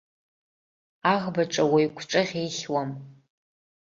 Аӷбаҿы 1.13 1.63
уаҩ 1.71 1.87
гәҿыӷь 1.95 2.33
ихьуам. 2.45 2.91